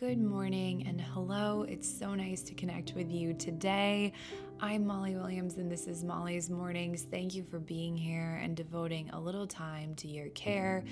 [0.00, 1.66] Good morning and hello.
[1.68, 4.14] It's so nice to connect with you today.
[4.58, 7.02] I'm Molly Williams and this is Molly's Mornings.
[7.02, 10.84] Thank you for being here and devoting a little time to your care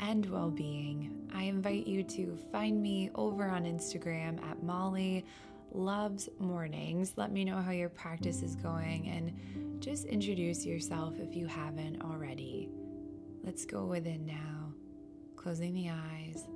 [0.00, 1.30] and well being.
[1.32, 5.24] I invite you to find me over on Instagram at Molly
[5.70, 7.12] Loves Mornings.
[7.14, 12.02] Let me know how your practice is going and just introduce yourself if you haven't
[12.02, 12.68] already.
[13.44, 14.72] Let's go within now,
[15.36, 16.48] closing the eyes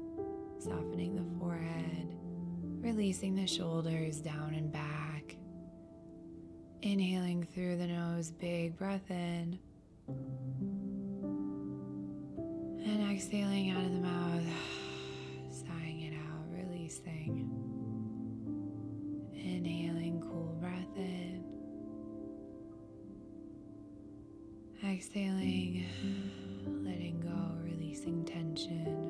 [2.92, 5.34] releasing the shoulders down and back.
[6.82, 9.58] Inhaling through the nose, big breath in.
[12.84, 14.42] And exhaling out of the mouth,
[15.50, 17.50] sighing it out, releasing.
[19.32, 21.42] Inhaling, cool breath in.
[24.84, 25.86] Exhaling,
[26.84, 29.01] letting go, releasing tension.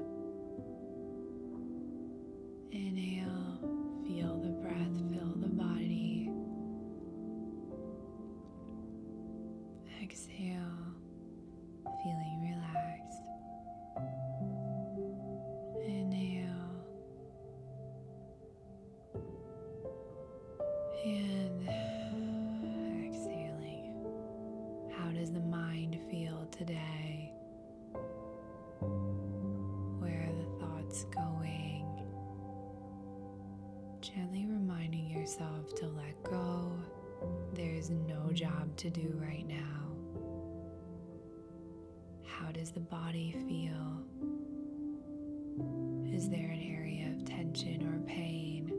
[31.14, 31.72] Going?
[34.02, 36.72] gently reminding yourself to let go.
[37.54, 39.92] There is no job to do right now.
[42.26, 44.02] How does the body feel?
[46.12, 48.72] Is there an area of tension or pain?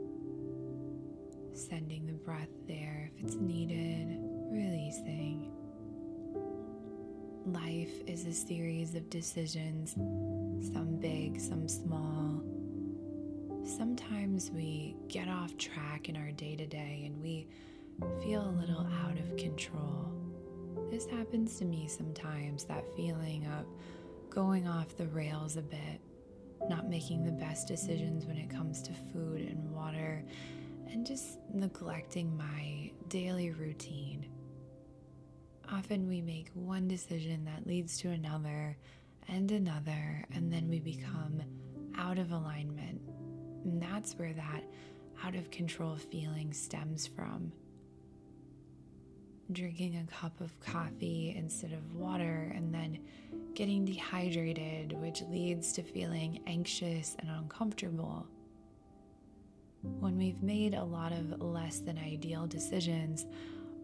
[1.54, 3.63] Sending the breath there if it's needed,
[7.84, 9.92] Life is a series of decisions,
[10.72, 12.42] some big, some small
[13.66, 17.46] sometimes we get off track in our day to day and we
[18.22, 20.10] feel a little out of control.
[20.90, 23.66] This happens to me sometimes that feeling of
[24.30, 26.00] going off the rails a bit,
[26.70, 30.24] not making the best decisions when it comes to food and water,
[30.90, 34.24] and just neglecting my daily routine.
[35.74, 38.76] Often we make one decision that leads to another
[39.28, 41.42] and another, and then we become
[41.96, 43.00] out of alignment
[43.64, 44.62] and that's where that
[45.24, 47.50] out of control feeling stems from.
[49.52, 52.98] Drinking a cup of coffee instead of water and then
[53.54, 58.26] getting dehydrated, which leads to feeling anxious and uncomfortable.
[59.82, 63.26] When we've made a lot of less than ideal decisions,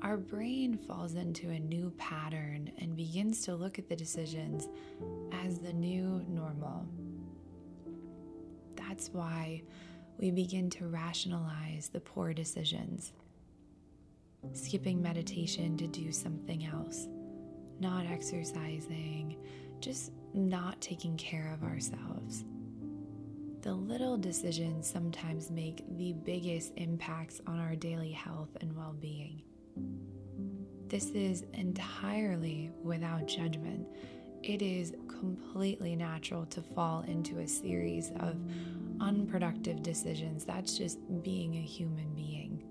[0.02, 4.68] our brain falls into a new pattern and begins to look at the decisions
[5.44, 6.86] as the new normal.
[8.76, 9.62] That's why
[10.18, 13.12] we begin to rationalize the poor decisions,
[14.54, 17.06] skipping meditation to do something else,
[17.78, 19.36] not exercising,
[19.80, 22.44] just not taking care of ourselves.
[23.62, 29.42] The little decisions sometimes make the biggest impacts on our daily health and well being.
[30.88, 33.86] This is entirely without judgment.
[34.42, 38.36] It is completely natural to fall into a series of
[39.00, 40.44] unproductive decisions.
[40.44, 42.64] That's just being a human being.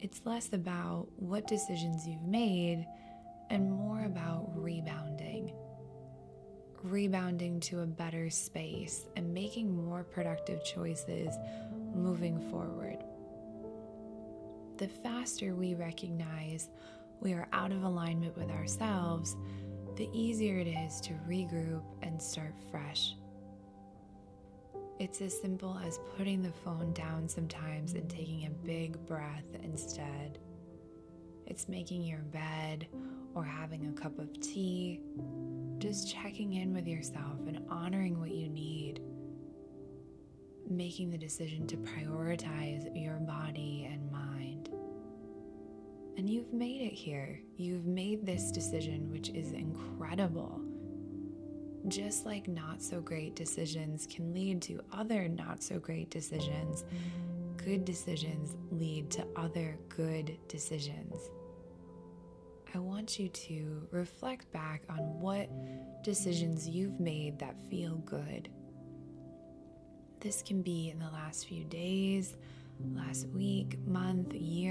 [0.00, 2.86] It's less about what decisions you've made
[3.50, 5.52] and more about rebounding.
[6.82, 11.34] Rebounding to a better space and making more productive choices
[11.94, 12.98] moving forward.
[14.76, 16.68] The faster we recognize
[17.20, 19.36] we are out of alignment with ourselves,
[19.94, 23.14] the easier it is to regroup and start fresh.
[24.98, 30.38] It's as simple as putting the phone down sometimes and taking a big breath instead.
[31.46, 32.88] It's making your bed
[33.34, 35.00] or having a cup of tea,
[35.78, 39.00] just checking in with yourself and honoring what you need.
[40.68, 44.23] Making the decision to prioritize your body and mind.
[46.16, 47.40] And you've made it here.
[47.56, 50.60] You've made this decision, which is incredible.
[51.88, 56.84] Just like not so great decisions can lead to other not so great decisions,
[57.56, 61.30] good decisions lead to other good decisions.
[62.74, 65.48] I want you to reflect back on what
[66.02, 68.48] decisions you've made that feel good.
[70.20, 72.36] This can be in the last few days,
[72.94, 74.63] last week, month, year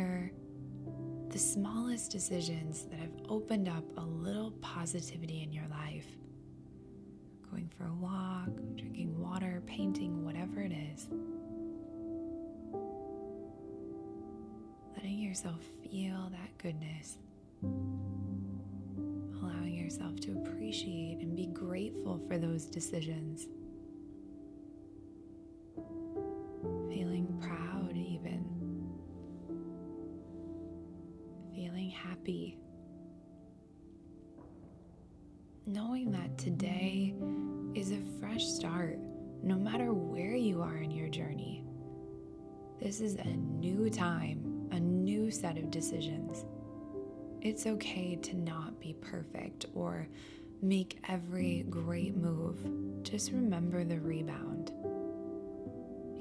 [1.34, 6.06] the smallest decisions that have opened up a little positivity in your life.
[7.50, 11.08] Going for a walk, drinking water, painting, whatever it is.
[14.96, 17.18] Letting yourself feel that goodness.
[19.42, 23.48] Allowing yourself to appreciate and be grateful for those decisions.
[31.94, 32.58] Happy.
[35.66, 37.14] Knowing that today
[37.74, 39.00] is a fresh start,
[39.42, 41.64] no matter where you are in your journey.
[42.82, 46.46] This is a new time, a new set of decisions.
[47.42, 50.08] It's okay to not be perfect or
[50.62, 52.58] make every great move.
[53.04, 54.63] Just remember the rebound.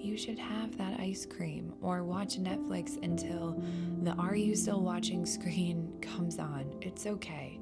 [0.02, 3.62] You should have that ice cream or watch Netflix until
[4.02, 6.74] the Are You Still Watching screen comes on.
[6.80, 7.60] It's okay.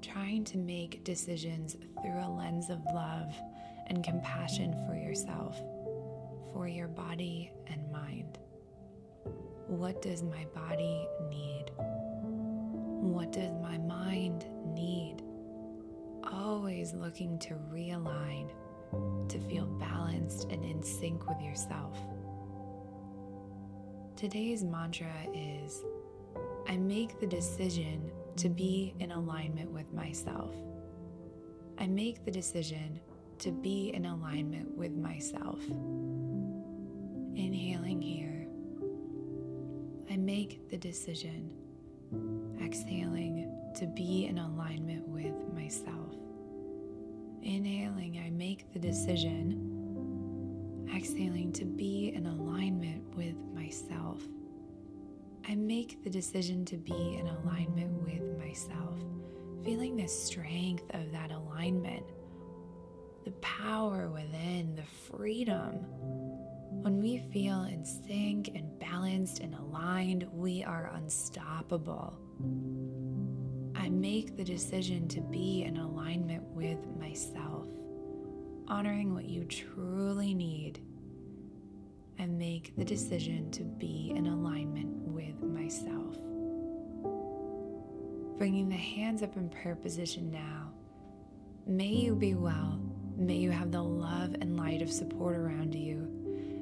[0.00, 3.34] Trying to make decisions through a lens of love
[3.88, 5.60] and compassion for yourself
[6.52, 8.38] for your body and mind.
[9.66, 11.72] What does my body need?
[11.76, 14.46] What does my mind
[14.76, 15.22] need?
[16.22, 18.48] Always looking to realign,
[19.28, 21.98] to feel balanced and in sync with yourself.
[24.16, 25.84] Today's mantra is
[26.68, 30.54] I make the decision to be in alignment with myself.
[31.78, 33.00] I make the decision
[33.38, 35.60] to be in alignment with myself.
[37.34, 38.46] Inhaling here,
[40.10, 41.50] I make the decision.
[42.62, 46.14] Exhaling to be in alignment with myself.
[47.46, 49.72] Inhaling, I make the decision.
[50.94, 54.20] Exhaling to be in alignment with myself.
[55.48, 58.98] I make the decision to be in alignment with myself,
[59.64, 62.04] feeling the strength of that alignment,
[63.24, 65.86] the power within, the freedom
[66.82, 72.18] when we feel in sync and balanced and aligned, we are unstoppable.
[73.86, 77.68] I make the decision to be in alignment with myself,
[78.66, 80.80] honoring what you truly need.
[82.18, 86.16] I make the decision to be in alignment with myself.
[88.36, 90.72] Bringing the hands up in prayer position now.
[91.64, 92.80] May you be well.
[93.16, 96.10] May you have the love and light of support around you.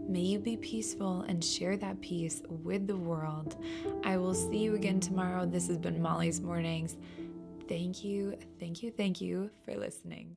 [0.06, 3.56] May you be peaceful and share that peace with the world.
[4.04, 5.46] I will see you again tomorrow.
[5.46, 6.96] This has been Molly's Mornings.
[7.68, 10.36] Thank you, thank you, thank you for listening.